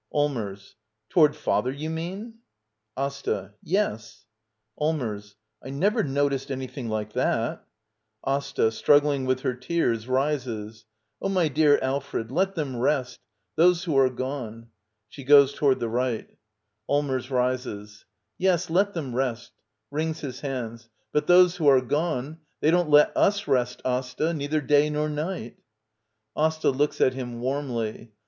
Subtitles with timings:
[0.11, 0.73] Allmers.
[1.09, 2.39] Toward father, do you mean?
[2.97, 3.53] AsTA.
[3.61, 4.25] Yes.
[4.75, 5.35] Allmers.
[5.63, 7.63] I never noticed an3rthing like that.
[8.25, 8.71] AsTA.
[8.71, 10.85] [Struggling with her te^s, rises.]
[11.21, 13.19] Oh, my dear Alfred— let them rest—
[13.57, 14.69] those who^ arc gone.
[15.07, 17.09] [She goes toward the right.] 60 d by Google Act 11.
[17.09, 17.31] ^ LITTLE EYOLF Allmers.
[17.69, 18.05] [Rises,]
[18.39, 19.51] Yes, let them rest
[19.91, 24.33] [Wrings his hands.] But those who are gone— >diey don't let us rest, Asta.
[24.33, 25.59] Neither day nor night.
[26.35, 26.71] AsTA.
[26.71, 28.13] [Looks at him warmly.